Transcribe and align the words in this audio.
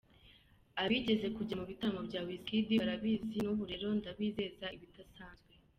Abigeze 0.83 1.27
kujya 1.35 1.55
mu 1.59 1.65
bitaramo 1.69 2.01
bya 2.09 2.21
Wizkid 2.27 2.67
barabizi, 2.81 3.37
n’ubu 3.43 3.63
rero 3.71 3.87
ndabizeza 3.99 4.65
ibidasanzwe. 4.75 5.53